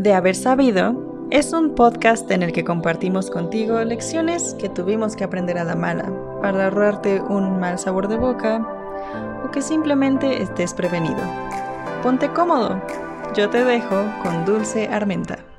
[0.00, 5.24] De haber sabido es un podcast en el que compartimos contigo lecciones que tuvimos que
[5.24, 8.66] aprender a la mala para ahorrarte un mal sabor de boca
[9.44, 11.20] o que simplemente estés prevenido.
[12.02, 12.80] Ponte cómodo.
[13.36, 15.49] Yo te dejo con Dulce Armenta.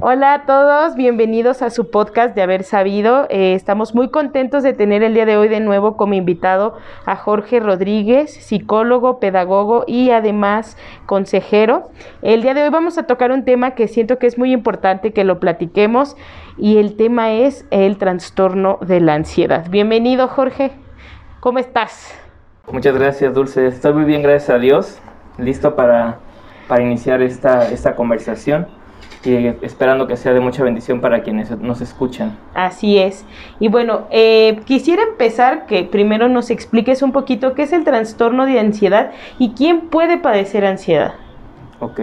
[0.00, 3.26] Hola a todos, bienvenidos a su podcast de haber sabido.
[3.28, 7.16] Eh, estamos muy contentos de tener el día de hoy de nuevo como invitado a
[7.16, 11.90] Jorge Rodríguez, psicólogo, pedagogo y además consejero.
[12.22, 15.12] El día de hoy vamos a tocar un tema que siento que es muy importante
[15.12, 16.16] que lo platiquemos
[16.56, 19.66] y el tema es el trastorno de la ansiedad.
[19.68, 20.72] Bienvenido Jorge,
[21.40, 22.18] ¿cómo estás?
[22.72, 24.98] Muchas gracias Dulce, estoy muy bien, gracias a Dios,
[25.36, 26.20] listo para,
[26.68, 28.66] para iniciar esta, esta conversación
[29.26, 32.36] y esperando que sea de mucha bendición para quienes nos escuchan.
[32.54, 33.24] Así es.
[33.60, 38.46] Y bueno, eh, quisiera empezar que primero nos expliques un poquito qué es el trastorno
[38.46, 41.14] de ansiedad y quién puede padecer ansiedad.
[41.80, 42.00] Ok,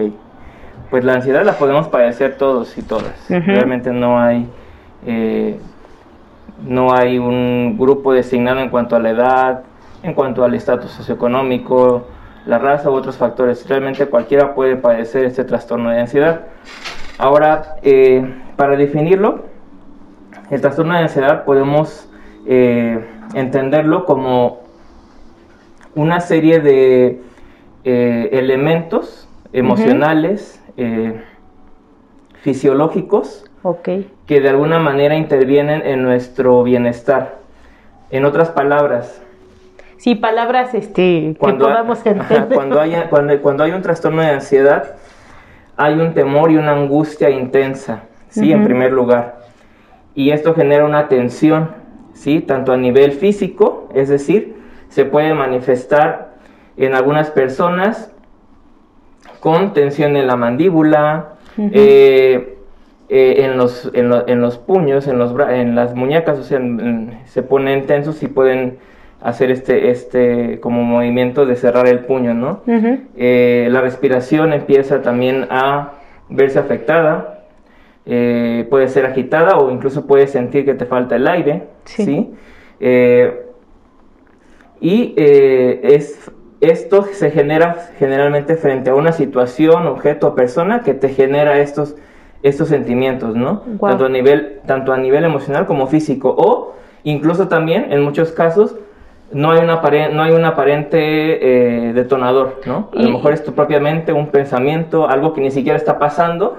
[0.90, 3.14] pues la ansiedad la podemos padecer todos y todas.
[3.28, 4.48] Realmente no hay,
[5.06, 5.58] eh,
[6.66, 9.62] no hay un grupo designado en cuanto a la edad,
[10.02, 12.06] en cuanto al estatus socioeconómico,
[12.46, 13.66] la raza u otros factores.
[13.68, 16.42] Realmente cualquiera puede padecer este trastorno de ansiedad.
[17.22, 19.44] Ahora, eh, para definirlo,
[20.50, 22.10] el trastorno de ansiedad podemos
[22.48, 22.98] eh,
[23.34, 24.62] entenderlo como
[25.94, 27.20] una serie de
[27.84, 30.60] eh, elementos emocionales,
[32.40, 33.48] fisiológicos,
[34.26, 37.38] que de alguna manera intervienen en nuestro bienestar.
[38.10, 39.22] En otras palabras,
[39.96, 42.48] Sí, palabras este, cuando, que podamos entender.
[42.52, 44.96] cuando, cuando, cuando, hay un trastorno de ansiedad,
[45.76, 48.52] hay un temor y una angustia intensa, ¿sí?
[48.52, 49.40] En primer lugar.
[50.14, 51.70] Y esto genera una tensión,
[52.12, 52.40] ¿sí?
[52.40, 54.56] Tanto a nivel físico, es decir,
[54.88, 56.34] se puede manifestar
[56.76, 58.12] en algunas personas
[59.40, 62.56] con tensión en la mandíbula, eh,
[63.08, 66.60] eh, en, los, en, los puños, en, los, en las muñecas, o sea,
[67.26, 68.78] se ponen tensos y pueden
[69.22, 72.62] hacer este, este como movimiento de cerrar el puño, ¿no?
[73.16, 75.92] Eh, la respiración empieza también a
[76.28, 77.44] verse afectada,
[78.04, 82.34] eh, puede ser agitada o incluso puedes sentir que te falta el aire, ¿sí?
[82.80, 83.46] Eh,
[84.80, 91.10] y es, esto se genera generalmente frente a una situación, objeto o persona que te
[91.10, 91.94] genera estos,
[92.42, 93.62] estos sentimientos, ¿no?
[93.80, 98.76] Tanto, a nivel, tanto a nivel emocional como físico o incluso también en muchos casos
[99.32, 99.80] no hay, una
[100.12, 102.90] no hay un aparente eh, detonador, ¿no?
[102.96, 106.58] A lo mejor es tu propiamente un pensamiento, algo que ni siquiera está pasando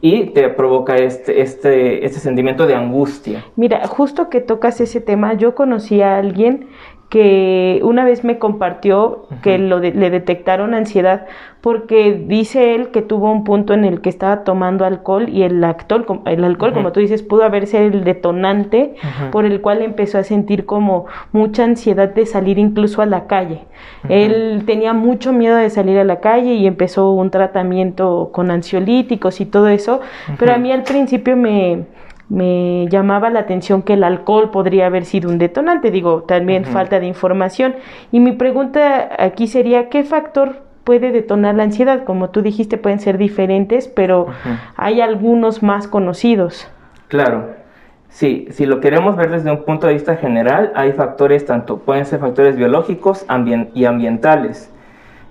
[0.00, 3.42] y te provoca este, este, este sentimiento de angustia.
[3.56, 6.68] Mira, justo que tocas ese tema, yo conocí a alguien
[7.08, 11.26] que una vez me compartió que lo le detectaron ansiedad
[11.64, 15.64] porque dice él que tuvo un punto en el que estaba tomando alcohol y el,
[15.64, 18.96] actor, el alcohol, como tú dices, pudo haber sido el detonante
[19.32, 23.62] por el cual empezó a sentir como mucha ansiedad de salir incluso a la calle.
[24.10, 29.40] Él tenía mucho miedo de salir a la calle y empezó un tratamiento con ansiolíticos
[29.40, 30.00] y todo eso,
[30.38, 31.86] pero a mí al principio me
[32.28, 37.00] me llamaba la atención que el alcohol podría haber sido un detonante, digo, también falta
[37.00, 37.74] de información.
[38.12, 42.04] Y mi pregunta aquí sería, ¿qué factor puede detonar la ansiedad?
[42.04, 44.28] Como tú dijiste, pueden ser diferentes, pero
[44.76, 46.68] hay algunos más conocidos.
[47.08, 47.50] Claro,
[48.08, 52.06] sí, si lo queremos ver desde un punto de vista general, hay factores, tanto pueden
[52.06, 53.26] ser factores biológicos
[53.74, 54.70] y ambientales.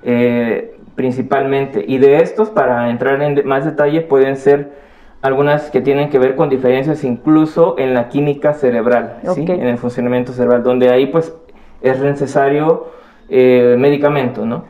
[0.03, 4.83] Eh, principalmente, y de estos, para entrar en más detalle, pueden ser
[5.23, 10.33] algunas que tienen que ver con diferencias incluso en la química cerebral, en el funcionamiento
[10.33, 11.33] cerebral, donde ahí pues
[11.81, 12.87] es necesario
[13.29, 14.65] eh, medicamento, ¿no?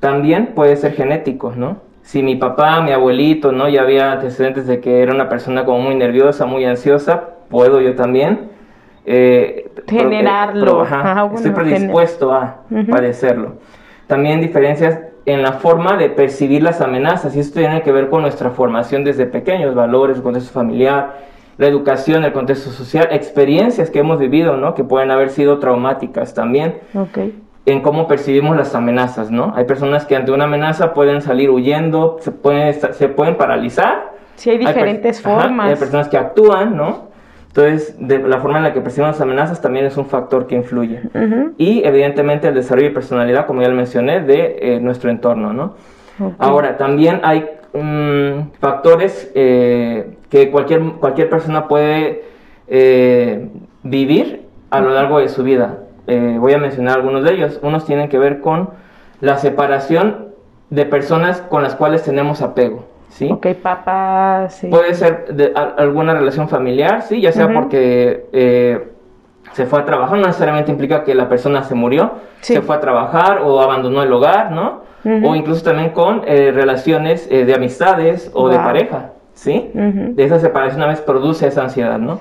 [0.00, 1.76] También puede ser genético, ¿no?
[2.02, 3.68] Si mi papá, mi abuelito, ¿no?
[3.68, 7.94] Ya había antecedentes de que era una persona como muy nerviosa, muy ansiosa, puedo yo
[7.94, 8.50] también
[9.06, 10.84] eh, generarlo.
[10.90, 13.52] Ah, estoy predispuesto a padecerlo.
[14.08, 18.22] También diferencias en la forma de percibir las amenazas y esto tiene que ver con
[18.22, 21.16] nuestra formación desde pequeños, valores, el contexto familiar,
[21.58, 24.74] la educación, el contexto social, experiencias que hemos vivido, ¿no?
[24.74, 26.80] Que pueden haber sido traumáticas también.
[27.64, 29.52] En cómo percibimos las amenazas, ¿no?
[29.54, 34.12] Hay personas que ante una amenaza pueden salir huyendo, se pueden, se pueden paralizar.
[34.34, 35.70] Sí, hay diferentes formas.
[35.70, 37.11] hay personas que actúan, ¿no?
[37.54, 40.54] Entonces, de la forma en la que percibimos las amenazas también es un factor que
[40.54, 41.02] influye.
[41.58, 45.74] Y evidentemente el desarrollo de personalidad, como ya lo mencioné, de eh, nuestro entorno, ¿no?
[46.38, 52.24] Ahora, también hay mm, factores eh, que cualquier, cualquier persona puede
[52.68, 53.50] eh,
[53.82, 55.80] vivir a lo largo de su vida.
[56.06, 57.60] voy a mencionar algunos de ellos.
[57.62, 58.70] Unos tienen que ver con
[59.20, 60.28] la separación
[60.70, 62.91] de personas con las cuales tenemos apego.
[63.12, 63.30] ¿Sí?
[63.30, 64.68] Ok, papá, sí.
[64.68, 67.20] Puede ser de a- alguna relación familiar, ¿sí?
[67.20, 68.88] Ya sea porque eh,
[69.52, 72.54] se fue a trabajar, no necesariamente implica que la persona se murió, Sí.
[72.54, 74.82] se fue a trabajar o abandonó el hogar, ¿no?
[75.24, 79.70] O incluso también con eh, relaciones eh, de amistades o de pareja, ¿sí?
[79.74, 82.20] De esa separación a veces produce esa ansiedad, ¿no?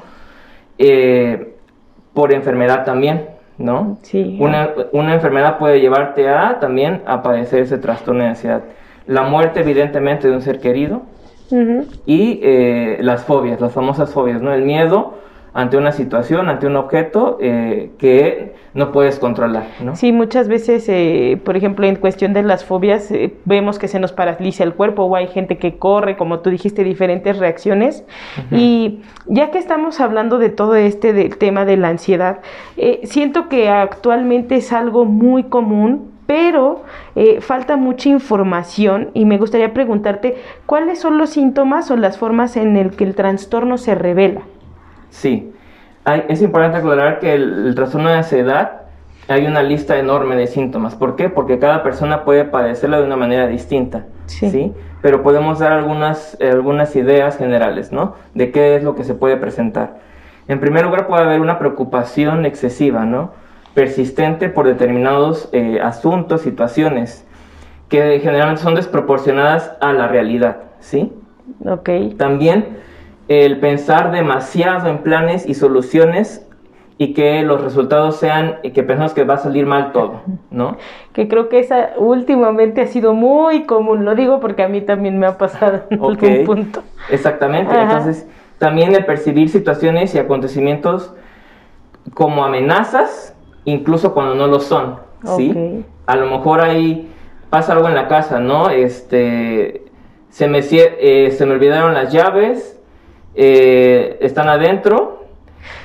[2.13, 3.27] Por enfermedad también,
[3.57, 3.97] ¿no?
[4.01, 4.37] Sí.
[4.41, 8.61] Una, una enfermedad puede llevarte a también a padecer ese trastorno de ansiedad.
[9.07, 11.03] La muerte, evidentemente, de un ser querido
[12.05, 14.53] y eh, las fobias, las famosas fobias, ¿no?
[14.53, 15.15] El miedo
[15.53, 19.97] ante una situación, ante un objeto eh, que no puedes controlar, ¿no?
[19.97, 23.99] Sí, muchas veces, eh, por ejemplo, en cuestión de las fobias, eh, vemos que se
[23.99, 28.05] nos paraliza el cuerpo o hay gente que corre, como tú dijiste, diferentes reacciones.
[28.49, 32.39] Y ya que estamos hablando de todo este del tema de la ansiedad,
[33.03, 36.83] siento que actualmente es algo muy común, pero
[37.17, 42.55] eh, falta mucha información y me gustaría preguntarte cuáles son los síntomas o las formas
[42.55, 44.43] en el que el trastorno se revela.
[45.09, 45.51] Sí,
[46.05, 48.83] Hay- es importante aclarar que el, el trastorno de ansiedad
[49.27, 50.95] hay una lista enorme de síntomas.
[50.95, 51.27] ¿Por qué?
[51.27, 54.49] Porque cada persona puede padecerla de una manera distinta, Sí.
[54.49, 54.71] ¿sí?
[55.01, 58.15] Pero podemos dar algunas, eh, algunas ideas generales, ¿no?
[58.35, 59.97] De qué es lo que se puede presentar.
[60.47, 63.31] En primer lugar, puede haber una preocupación excesiva, ¿no?
[63.73, 67.25] Persistente por determinados eh, asuntos, situaciones,
[67.89, 71.13] que generalmente son desproporcionadas a la realidad, ¿sí?
[71.65, 71.89] Ok.
[72.17, 72.77] También
[73.27, 76.45] el pensar demasiado en planes y soluciones
[76.97, 80.21] y que los resultados sean y que pensamos que va a salir mal todo,
[80.51, 80.77] ¿no?
[81.13, 85.17] que creo que esa últimamente ha sido muy común, lo digo porque a mí también
[85.17, 86.23] me ha pasado en Ok.
[86.23, 86.83] algún punto.
[87.09, 87.71] Exactamente.
[87.71, 87.83] Ajá.
[87.83, 88.27] Entonces,
[88.59, 91.13] también el percibir situaciones y acontecimientos
[92.13, 93.35] como amenazas,
[93.65, 94.97] incluso cuando no lo son,
[95.37, 95.83] ¿sí?
[96.05, 97.09] A lo mejor ahí
[97.49, 98.69] pasa algo en la casa, ¿no?
[98.69, 99.85] Este,
[100.29, 102.79] se me, eh, se me olvidaron las llaves,
[103.35, 105.25] eh, están adentro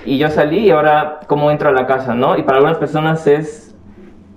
[0.05, 2.39] y yo salí y ahora cómo entro a la casa, ¿no?
[2.39, 3.66] Y para algunas personas es...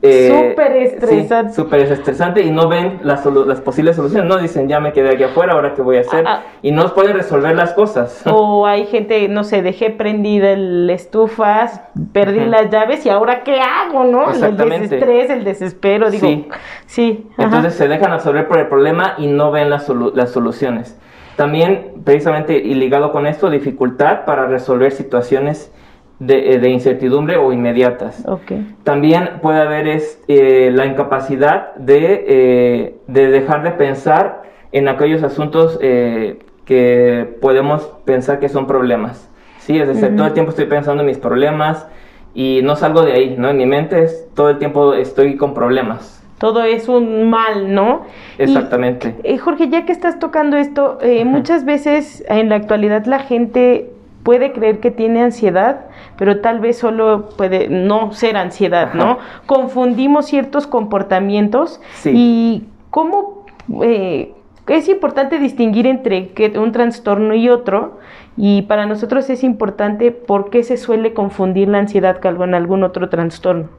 [0.01, 1.49] Súper estresante.
[1.53, 3.21] sí, súper estresante y no ven las,
[3.61, 6.41] posibles soluciones, no dicen ya me quedé aquí afuera, ahora qué voy a hacer Ah,
[6.45, 6.51] ah.
[6.61, 8.21] y no pueden resolver las cosas.
[8.25, 11.81] O hay gente, no sé, dejé prendida el estufas,
[12.13, 14.31] perdí las llaves y ahora qué hago, ¿no?
[14.31, 16.47] El desestrés, el desespero, digo, Sí.
[16.85, 17.27] sí.
[17.37, 20.97] Entonces se dejan absorber por el problema y no ven las, solu- las soluciones.
[21.35, 25.71] También, precisamente, y ligado con esto, dificultad para resolver situaciones
[26.19, 28.23] de, eh, de incertidumbre o inmediatas.
[28.27, 28.51] Ok.
[28.83, 35.23] También puede haber es, eh, la incapacidad de, eh, de dejar de pensar en aquellos
[35.23, 39.29] asuntos eh, que podemos pensar que son problemas.
[39.59, 41.87] Sí, es decir, todo el tiempo estoy pensando en mis problemas
[42.33, 43.49] y no salgo de ahí, ¿no?
[43.49, 46.23] En mi mente es, todo el tiempo estoy con problemas.
[46.39, 48.05] Todo es un mal, ¿no?
[48.37, 49.15] Y, Exactamente.
[49.23, 53.91] eh, Jorge, ya que estás tocando esto, eh, muchas veces en la actualidad la gente
[54.29, 59.17] puede creer que tiene ansiedad, pero tal vez solo puede no ser ansiedad, ¿no?
[59.47, 62.11] Confundimos ciertos comportamientos Sí.
[62.13, 63.47] y cómo
[63.81, 64.31] eh,
[64.67, 67.97] es importante distinguir entre un trastorno y otro
[68.37, 73.09] y para nosotros es importante por qué se suele confundir la ansiedad con algún otro
[73.09, 73.69] trastorno.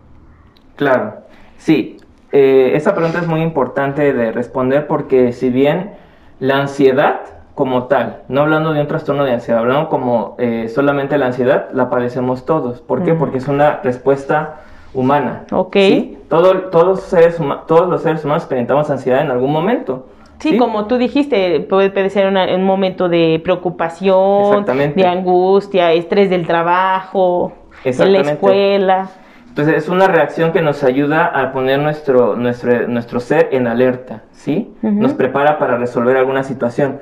[0.75, 1.14] Claro,
[1.58, 1.97] sí.
[2.32, 5.93] Eh, esa pregunta es muy importante de responder porque si bien
[6.41, 7.20] la ansiedad
[7.61, 11.69] como tal, no hablando de un trastorno de ansiedad, hablando como eh, solamente la ansiedad,
[11.75, 12.81] la padecemos todos.
[12.81, 13.12] ¿Por qué?
[13.12, 14.61] Porque es una respuesta
[14.95, 15.43] humana.
[15.52, 15.76] Ok.
[15.76, 16.19] ¿sí?
[16.31, 17.37] Todo, todos, los seres
[17.67, 20.07] todos los seres humanos experimentamos ansiedad en algún momento.
[20.38, 26.47] Sí, como tú dijiste, puede, ser una- un momento de preocupación, de angustia, estrés del
[26.47, 27.52] trabajo,
[27.85, 29.09] en la escuela.
[29.49, 34.23] Entonces es una reacción que nos ayuda a poner nuestro, nuestro, nuestro ser en alerta,
[34.33, 34.73] ¿sí?
[34.81, 37.00] Nos prepara para resolver alguna situación.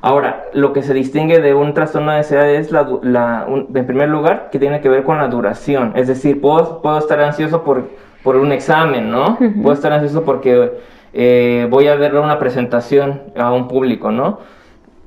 [0.00, 3.86] Ahora, lo que se distingue de un trastorno de ansiedad es, la, la- un- en
[3.86, 5.92] primer lugar, que tiene que ver con la duración.
[5.96, 7.84] Es decir, puedo, puedo estar ansioso por,
[8.22, 9.36] por un examen, ¿no?
[9.62, 10.72] Puedo estar ansioso porque
[11.12, 14.38] eh, voy a ver una presentación a un público, ¿no?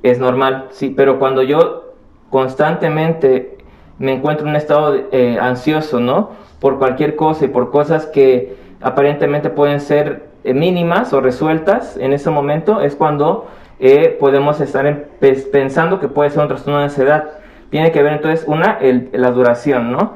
[0.03, 1.93] Es normal, sí, pero cuando yo
[2.29, 3.57] constantemente
[3.99, 6.31] me encuentro en un estado eh, ansioso, ¿no?
[6.59, 12.13] Por cualquier cosa y por cosas que aparentemente pueden ser eh, mínimas o resueltas en
[12.13, 13.47] ese momento, es cuando
[13.81, 15.05] eh, podemos estar en-
[15.51, 17.25] pensando que puede ser un trastorno de ansiedad.
[17.69, 20.13] Tiene que ver entonces, una, el- la duración, ¿no?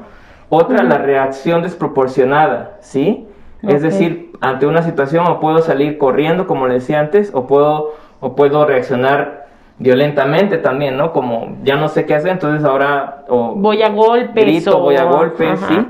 [0.48, 0.88] Otra, Ujú.
[0.88, 3.26] la reacción desproporcionada, ¿sí?
[3.62, 3.80] Es Ok.
[3.80, 8.36] decir, ante una situación o puedo salir corriendo, como le decía antes, o puedo, o
[8.36, 9.46] puedo reaccionar
[9.78, 11.12] violentamente también, ¿no?
[11.12, 14.44] Como ya no sé qué hacer, entonces ahora o Voy a golpes.
[14.44, 15.68] grito, o- voy a golpes, Ajá.
[15.68, 15.86] ¿sí?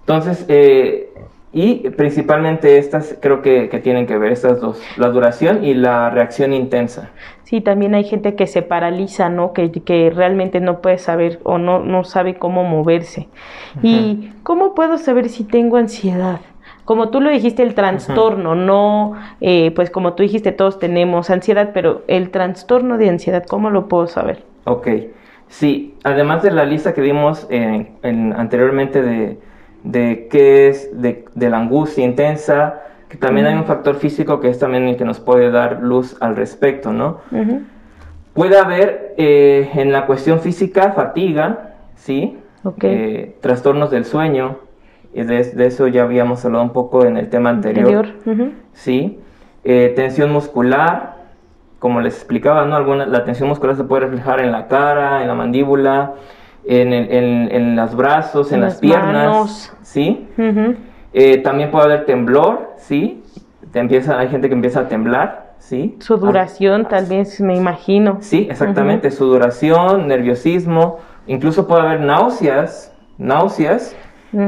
[0.00, 1.11] Entonces, eh,
[1.52, 6.08] Y principalmente estas creo que, que, tienen que ver, estas dos, la duración y la
[6.08, 7.10] reacción intensa.
[7.44, 9.52] Sí, también hay gente que se paraliza, ¿no?
[9.52, 13.28] Que, que realmente no puede saber o no, no sabe cómo moverse.
[13.82, 16.40] ¿Y cómo puedo saber si tengo ansiedad?
[16.84, 21.70] Como tú lo dijiste, el trastorno, no, eh, pues como tú dijiste, todos tenemos ansiedad,
[21.72, 24.42] pero el trastorno de ansiedad, ¿cómo lo puedo saber?
[24.64, 24.88] Ok,
[25.46, 29.38] sí, además de la lista que dimos en, anteriormente de,
[29.84, 34.58] de qué es, de, la angustia intensa, que también hay un factor físico que es
[34.58, 37.18] también el que nos puede dar luz al respecto, ¿no?
[38.34, 42.38] Puede haber eh, en la cuestión física fatiga, ¿sí?
[42.80, 44.58] Eh, trastornos del sueño,
[45.12, 48.06] y de, eso ya habíamos hablado un poco en el tema anterior.
[48.72, 49.18] Sí.
[49.64, 51.16] Eh, tensión muscular,
[51.78, 52.76] como les explicaba, ¿no?
[52.76, 56.14] Alguna, la tensión muscular se puede reflejar en la cara, en la mandíbula,
[56.64, 59.76] en, en, los brazos, en, las, piernas.
[59.82, 60.28] ¿Sí?
[61.12, 63.22] Eh, también puede haber temblor, ¿sí?
[63.72, 65.96] Te empieza, hay gente que empieza a temblar, ¿sí?
[66.00, 68.18] Sudoración, tal vez, me imagino.
[68.20, 69.10] Sí, exactamente.
[69.10, 73.96] Sudoración, nerviosismo, incluso puede haber náuseas, náuseas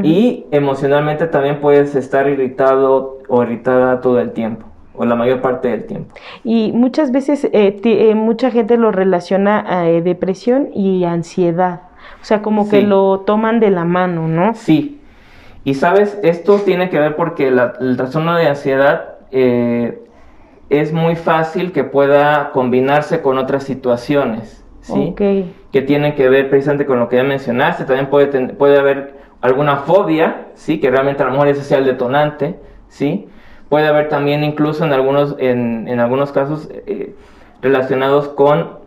[0.02, 5.68] y emocionalmente también puedes estar irritado o irritada todo el tiempo o la mayor parte
[5.68, 6.14] del tiempo.
[6.42, 11.82] Y muchas veces eh, eh, mucha gente lo relaciona a eh, depresión y ansiedad.
[12.20, 14.54] O sea, como que lo toman de la mano, ¿no?
[14.54, 15.00] Sí.
[15.64, 21.84] Y sabes, esto tiene que ver porque el trastorno de ansiedad es muy fácil que
[21.84, 25.14] pueda combinarse con otras situaciones, ¿sí?
[25.16, 27.84] Que tienen que ver precisamente con lo que ya mencionaste.
[27.84, 30.80] También puede, puede haber alguna fobia, ¿sí?
[30.80, 32.58] que realmente a lo mejor es el detonante,
[32.88, 33.28] ¿sí?
[33.68, 37.14] puede haber también incluso en algunos, en, en algunos casos eh,
[37.60, 38.78] relacionados con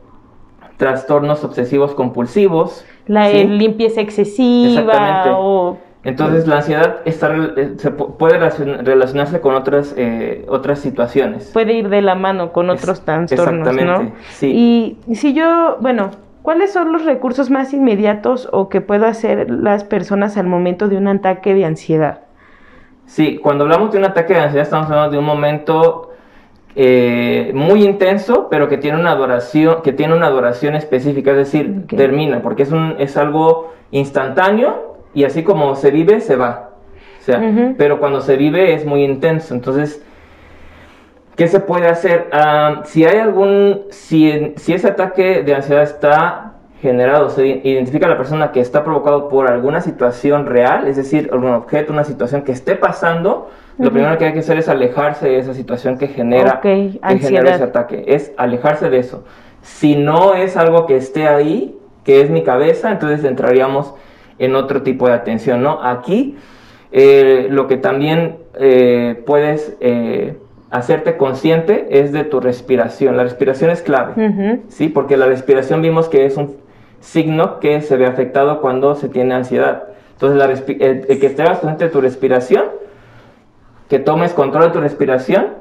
[0.77, 2.85] trastornos obsesivos compulsivos.
[3.07, 5.77] La limpieza excesiva o...
[6.03, 11.49] Entonces la ansiedad está, eh, se puede relacionarse con otras, eh, otras situaciones.
[11.51, 14.97] Puede ir de la mano con otros trastornos, exactamente, Sí.
[15.09, 16.11] Y si yo, bueno,
[16.47, 20.95] ¿Cuáles son los recursos más inmediatos o que puedo hacer las personas al momento de
[20.95, 22.21] un ataque de ansiedad?
[23.05, 26.06] Sí, cuando hablamos de un ataque de ansiedad estamos hablando de un momento
[26.79, 31.87] eh, muy intenso, pero que tiene una duración, que tiene una duración específica, es decir,
[31.87, 36.69] termina, porque es, un, es algo instantáneo y así como se vive, se va.
[37.19, 37.41] O sea,
[37.77, 39.53] pero cuando se vive es muy intenso.
[39.53, 40.01] Entonces,
[41.37, 42.29] ¿Qué se puede hacer?
[42.31, 48.09] Ah, si hay algún, si, si ese ataque de ansiedad está generado, se identifica a
[48.09, 52.41] la persona que está provocado por alguna situación real, es decir, algún objeto, una situación
[52.41, 56.07] que esté pasando, lo primero que hay que hacer es alejarse de esa situación que
[56.07, 59.23] genera, que genera ese ataque, es alejarse de eso.
[59.61, 63.93] Si no es algo que esté ahí, que es mi cabeza, entonces entraríamos
[64.39, 65.83] en otro tipo de atención, ¿no?
[65.83, 66.37] Aquí
[66.91, 70.37] eh, lo que también eh, puedes eh,
[70.71, 73.17] hacerte consciente es de tu respiración.
[73.17, 74.89] La respiración es clave, ¿sí?
[74.89, 76.57] Porque la respiración vimos que es un
[76.99, 79.83] signo que se ve afectado cuando se tiene ansiedad.
[80.13, 82.65] Entonces, el, que estés consciente de tu respiración,
[83.89, 85.53] que tomes control de tu respiración,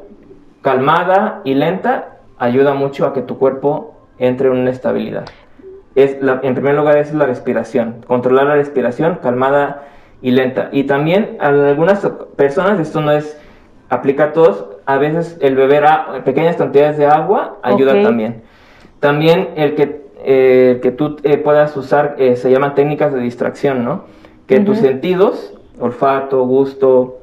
[0.63, 5.27] calmada y lenta, ayuda mucho a que tu cuerpo entre en una estabilidad.
[5.95, 9.85] Es en primer lugar es la respiración, controlar la respiración calmada
[10.21, 10.69] y lenta.
[10.73, 12.07] Y también a algunas
[12.37, 13.39] personas, esto no es
[13.89, 15.85] aplica a todos, a veces el beber
[16.25, 18.43] pequeñas cantidades de agua ayuda también.
[19.01, 23.85] También el que, eh, que tú eh, puedas usar, eh, se llaman técnicas de distracción,
[23.85, 24.05] ¿no?
[24.47, 27.19] Que tus sentidos, olfato, gusto,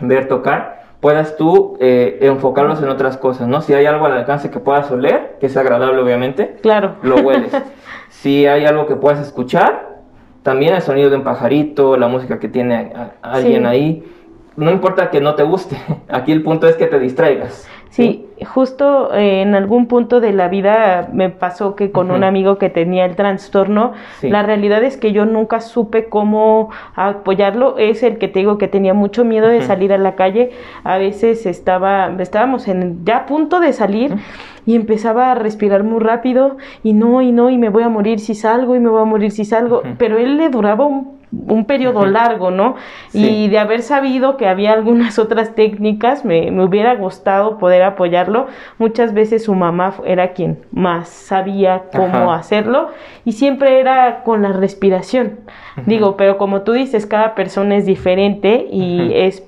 [0.00, 3.60] ver, tocar, puedas tú enfocarlos en otras cosas, ¿no?
[3.60, 6.96] Si hay algo al alcance que puedas oler, que es agradable obviamente, claro.
[7.02, 7.52] lo hueles.
[8.08, 9.94] si hay algo que puedas escuchar,
[10.42, 14.04] también el sonido de un pajarito, la música que tiene alguien ahí,
[14.56, 15.76] no importa que no te guste,
[16.08, 17.68] aquí el punto es que te distraigas.
[17.90, 22.58] Sí, justo eh, en algún punto de la vida me pasó que con un amigo
[22.58, 28.18] que tenía el trastorno, la realidad es que yo nunca supe cómo apoyarlo, es el
[28.18, 30.50] que te digo que tenía mucho miedo de salir a la calle,
[30.82, 34.16] a veces estaba, estábamos en, ya a punto de salir
[34.66, 38.18] y empezaba a respirar muy rápido y no, y no, y me voy a morir
[38.18, 41.13] si salgo, y me voy a morir si salgo, pero él le duraba un
[41.46, 42.76] un periodo largo, ¿no?
[43.12, 48.46] Y de haber sabido que había algunas otras técnicas, me, hubiera gustado poder apoyarlo.
[48.78, 52.88] Muchas veces su mamá era quien más sabía cómo hacerlo
[53.24, 55.40] y siempre era con la respiración.
[55.86, 59.42] Digo, pero como tú dices, cada persona es diferente y es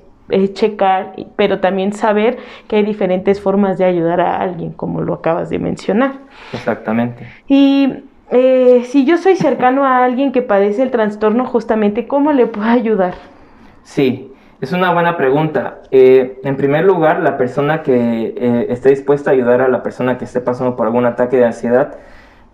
[0.54, 2.38] checar, pero también saber
[2.68, 6.14] que hay diferentes formas de ayudar a alguien, como lo acabas de mencionar.
[6.52, 7.26] Exactamente.
[7.48, 7.92] Y
[8.30, 12.68] eh, si yo soy cercano a alguien que padece el trastorno, justamente, ¿cómo le puedo
[12.68, 13.14] ayudar?
[13.82, 15.82] Sí, Es una buena pregunta.
[15.90, 20.16] Eh, en primer lugar, la persona que eh, esté dispuesta a ayudar a la persona
[20.16, 21.96] que esté pasando por algún ataque de ansiedad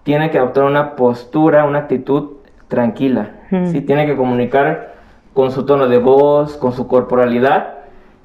[0.02, 3.30] tiene que adoptar una postura, una actitud tranquila.
[3.66, 3.82] ¿sí?
[3.82, 4.94] Tiene que comunicar
[5.32, 7.74] con su tono de voz, con su corporalidad,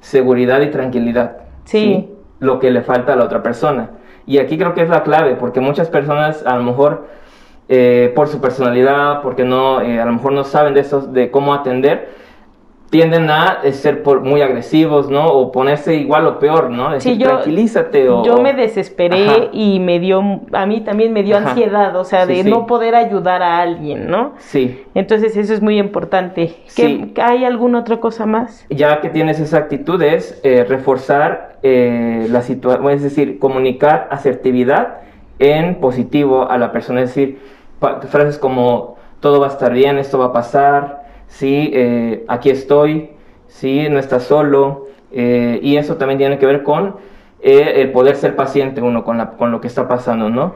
[0.00, 1.36] seguridad y tranquilidad.
[1.64, 2.10] Sí.
[2.40, 3.90] Lo que le falta a la otra persona.
[4.26, 7.06] Y aquí creo que es la clave, porque muchas personas a lo mejor
[7.68, 11.54] eh, por su personalidad, porque no, a lo mejor no saben de eso, de cómo
[11.54, 12.08] atender,
[12.90, 15.26] tienden a eh, ser por muy agresivos, ¿no?
[15.26, 16.90] O ponerse igual o peor, ¿no?
[16.90, 18.24] Decir, yo, tranquilízate o...
[18.24, 20.22] Yo me desesperé y me dio,
[20.52, 24.32] a mí también me dio ansiedad, o sea, de no poder ayudar a alguien, ¿no?
[24.38, 24.82] Sí.
[24.94, 26.56] Entonces eso es muy importante.
[26.74, 28.64] ¿Qué, ¿Hay alguna otra cosa más?
[28.70, 35.00] Ya que tienes esa actitud es eh, reforzar eh, la situación, es decir, comunicar asertividad
[35.38, 37.38] en positivo a la persona, es decir,
[37.80, 41.70] frases como todo va a estar bien, esto va a pasar, ¿sí?
[41.72, 43.10] Eh, aquí estoy,
[43.46, 43.88] ¿sí?
[43.90, 44.86] No estás solo.
[45.10, 46.96] Eh, y eso también tiene que ver con
[47.40, 50.54] eh, el poder ser paciente uno con, la, con lo que está pasando, ¿no?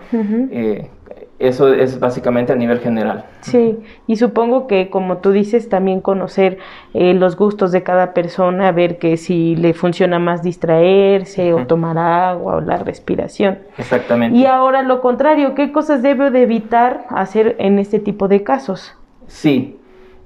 [1.43, 3.25] Eso es básicamente a nivel general.
[3.41, 6.59] Sí, y supongo que como tú dices, también conocer
[6.95, 12.57] los gustos de cada persona, ver que si le funciona más distraerse o tomar agua
[12.57, 13.59] o la respiración.
[13.79, 14.39] Exactamente.
[14.39, 18.97] Y ahora lo contrario, ¿qué cosas debo de evitar hacer en este tipo de casos?
[19.27, 19.79] Sí,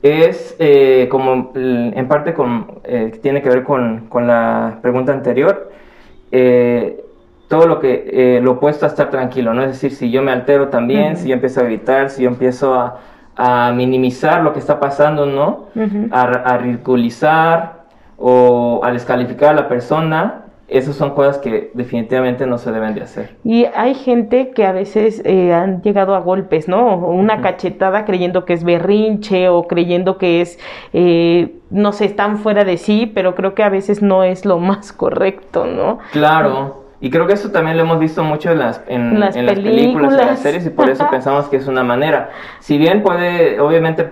[0.03, 5.71] es eh, como en parte con, eh, tiene que ver con, la pregunta anterior,
[6.31, 7.05] eh,
[7.49, 9.63] todo lo que lo opuesto a estar tranquilo, ¿no?
[9.63, 12.75] Es decir, si yo me altero también, si yo empiezo a gritar, si yo empiezo
[12.75, 13.01] a,
[13.75, 15.67] minimizar lo que está pasando, ¿no?
[16.11, 17.85] a, a ridiculizar
[18.17, 23.03] o a descalificar a la persona, esas son cosas que definitivamente no se deben de
[23.03, 23.37] hacer.
[23.45, 26.97] Y hay gente que a veces eh, han llegado a golpes, ¿no?
[26.97, 30.59] Una cachetada creyendo que es berrinche o creyendo que es,
[30.93, 34.59] eh, no sé, están fuera de sí, pero creo que a veces no es lo
[34.59, 35.99] más correcto, ¿no?
[36.11, 36.86] Claro.
[37.01, 40.13] Y creo que eso también lo hemos visto mucho en las, en, las, películas.
[40.13, 42.31] en las series, y por eso pensamos que es una manera.
[42.61, 44.11] Si bien puede, obviamente,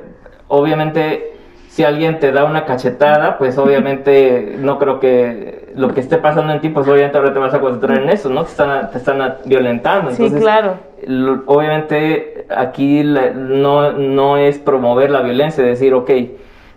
[0.49, 1.35] obviamente
[1.75, 6.53] si alguien te da una cachetada, pues obviamente no creo que lo que esté pasando
[6.53, 8.45] en ti, pues obviamente ahora te vas a concentrar en eso, ¿no?
[8.45, 10.13] Te están, te están violentando.
[10.13, 10.77] sí, claro.
[11.47, 16.11] obviamente aquí no, no es promover la violencia, decir, ok,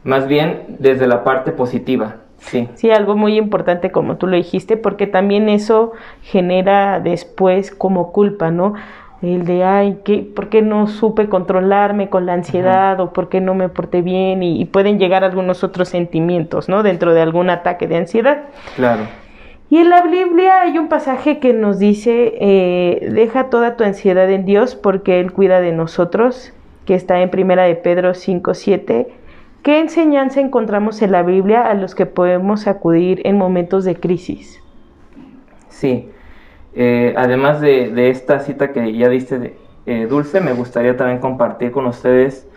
[0.04, 2.16] más bien desde la parte positiva.
[2.40, 2.70] Sí.
[2.76, 8.52] sí, algo muy importante como tú lo dijiste, porque también eso genera después como culpa,
[8.52, 8.76] ¿no?
[9.22, 13.42] el de, ay, ¿qué, ¿por qué no supe controlarme con la ansiedad o por qué
[13.42, 14.44] no me porté bien?
[14.44, 16.84] Y, pueden llegar algunos otros sentimientos, ¿no?
[16.84, 18.44] Dentro de algún ataque de ansiedad.
[18.76, 19.04] Claro.
[19.70, 24.30] Y en la Biblia hay un pasaje que nos dice, eh, deja toda tu ansiedad
[24.30, 26.54] en Dios porque Él cuida de nosotros,
[26.86, 29.08] que está en Primera de Pedro 5, 7.
[29.68, 34.64] ¿Qué enseñanza encontramos en la Biblia a los que podemos acudir en momentos de crisis?
[35.68, 36.10] Sí,
[36.74, 41.86] eh, además de, esta cita que ya diste, eh, Dulce, me gustaría también compartir con
[41.86, 42.48] ustedes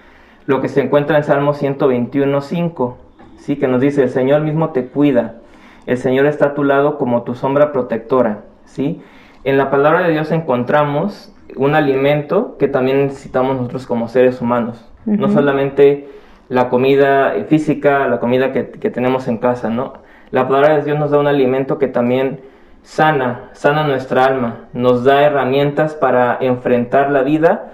[0.46, 2.94] lo que se encuentra en Salmo 121.5,
[3.38, 3.56] ¿sí?
[3.56, 5.40] que nos dice, el Señor mismo te cuida,
[5.86, 8.44] el Señor está a tu lado como tu sombra protectora.
[8.66, 9.02] ¿sí?
[9.42, 14.88] En la palabra de Dios encontramos un alimento que también necesitamos nosotros como seres humanos,
[15.06, 16.19] no solamente
[16.50, 19.94] la comida física, la comida que, que tenemos en casa, ¿no?
[20.30, 22.40] La palabra de Dios nos da un alimento que también
[22.82, 27.70] sana, sana nuestra alma, nos da herramientas para enfrentar la vida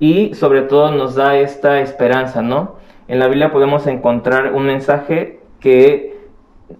[0.00, 2.76] y sobre todo nos da esta esperanza, ¿no?
[3.08, 6.16] En la Biblia podemos encontrar un mensaje que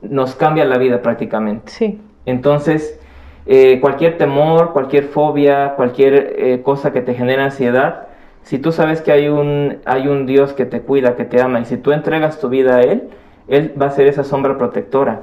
[0.03, 1.71] nos cambia la vida prácticamente.
[1.71, 2.01] Sí.
[2.27, 2.99] Entonces,
[3.47, 8.09] eh, cualquier temor, cualquier fobia, cualquier eh, cosa que te genera ansiedad,
[8.45, 11.61] si tú sabes que hay un, hay un Dios que te cuida, que te ama,
[11.61, 13.09] y si tú entregas tu vida a Él,
[13.49, 15.23] Él va a ser esa sombra protectora.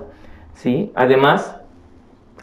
[0.54, 0.92] ¿sí?
[0.94, 1.62] Además,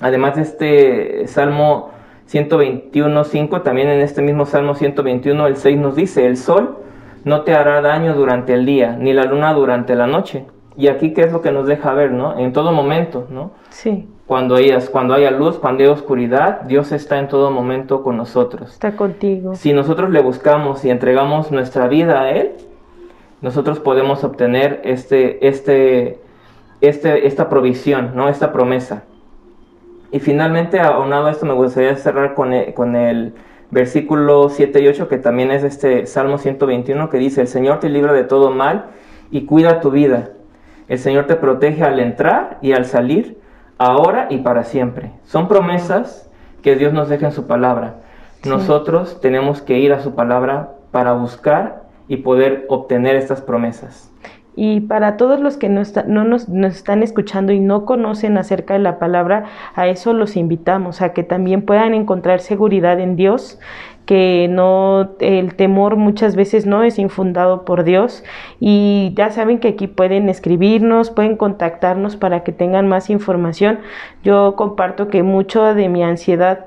[0.00, 1.90] Además de este Salmo
[2.30, 6.78] 121.5, también en este mismo Salmo 121, el 6 nos dice, el sol
[7.24, 10.44] no te hará daño durante el día, ni la luna durante la noche.
[10.76, 12.38] Y aquí, ¿qué es lo que nos deja ver, no?
[12.38, 13.50] En todo momento, ¿no?
[13.70, 14.08] Sí.
[14.28, 14.56] Cuando,
[14.92, 18.72] cuando haya luz, cuando haya oscuridad, Dios está en todo momento con nosotros.
[18.72, 19.54] Está contigo.
[19.54, 22.52] Si nosotros le buscamos y entregamos nuestra vida a Él,
[23.40, 26.18] nosotros podemos obtener este, este,
[26.82, 28.28] este, esta provisión, ¿no?
[28.28, 29.04] Esta promesa.
[30.12, 33.32] Y finalmente, aunado a esto, me gustaría cerrar con el, con el
[33.70, 37.88] versículo 7 y 8, que también es este Salmo 121, que dice, el Señor te
[37.88, 38.90] libra de todo mal
[39.30, 40.32] y cuida tu vida.
[40.86, 43.37] El Señor te protege al entrar y al salir,
[43.78, 45.12] ahora y para siempre.
[45.24, 46.30] Son promesas
[46.62, 47.94] que Dios nos deja en su palabra.
[48.44, 54.07] Nosotros tenemos que ir a su palabra para buscar y poder obtener estas promesas.
[54.60, 58.74] Y para todos los que no, no nos, nos, están escuchando y no conocen acerca
[58.74, 59.44] de la palabra,
[59.76, 63.60] a eso los invitamos, a que también puedan encontrar seguridad en Dios,
[64.04, 68.24] que no el temor muchas veces no es infundado por Dios
[68.58, 73.78] y ya saben que aquí pueden escribirnos, pueden contactarnos para que tengan más información.
[74.24, 76.66] Yo comparto que mucho de mi ansiedad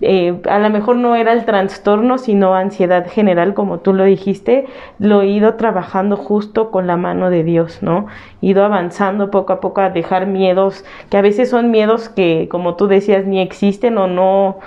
[0.00, 4.66] eh, a lo mejor no era el trastorno, sino ansiedad general, como tú lo dijiste,
[4.98, 8.06] lo he ido trabajando justo con la mano de Dios, ¿no?
[8.40, 12.48] He ido avanzando poco a poco a dejar miedos, que a veces son miedos que,
[12.50, 14.58] como tú decías, ni existen o no,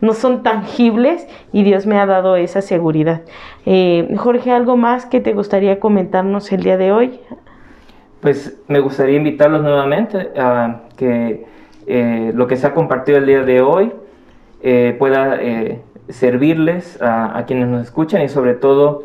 [0.00, 3.22] no son tangibles y Dios me ha dado esa seguridad.
[3.66, 7.20] Eh, Jorge, ¿algo más que te gustaría comentarnos el día de hoy?
[8.20, 11.46] Pues me gustaría invitarlos nuevamente a que
[11.86, 13.92] eh, lo que se ha compartido el día de hoy,
[14.62, 19.04] eh, pueda eh, servirles a, quienes nos escuchan y sobre todo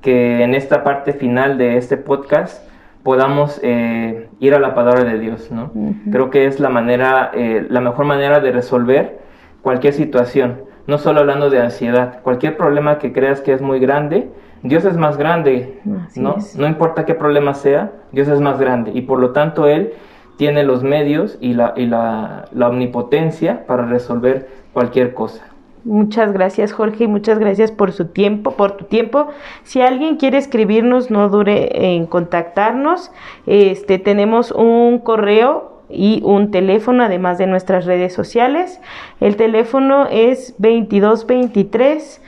[0.00, 2.66] que en esta parte final de este podcast
[3.02, 5.72] podamos eh, ir a la palabra de Dios, ¿no?
[6.10, 9.18] Creo que es la manera, la mejor manera de resolver
[9.62, 14.30] cualquier situación, no solo hablando de ansiedad, cualquier problema que creas que es muy grande,
[14.62, 15.80] Dios es más grande,
[16.16, 16.36] ¿no?
[16.56, 19.92] No importa qué problema sea, Dios es más grande y por lo tanto Él
[20.36, 25.46] tiene los medios y la, y la, la omnipotencia para resolver cualquier cosa.
[25.84, 29.28] Muchas gracias Jorge y muchas gracias por su tiempo, por tu tiempo.
[29.64, 33.12] Si alguien quiere escribirnos, no dure en contactarnos.
[33.46, 38.80] Este tenemos un correo y un teléfono además de nuestras redes sociales.
[39.20, 42.22] El teléfono es 2223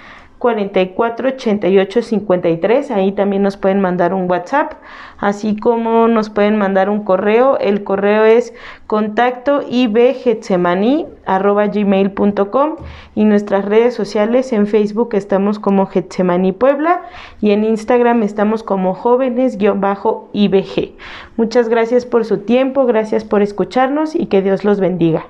[0.46, 2.90] 44 88 53.
[2.92, 4.74] Ahí también nos pueden mandar un WhatsApp,
[5.18, 7.58] así como nos pueden mandar un correo.
[7.58, 8.54] El correo es
[8.86, 9.62] contacto
[11.72, 12.76] gmail.com
[13.16, 17.02] y nuestras redes sociales en Facebook estamos como Getsemani Puebla
[17.40, 20.94] y en Instagram estamos como jóvenes-ibg.
[21.36, 25.26] Muchas gracias por su tiempo, gracias por escucharnos y que Dios los bendiga.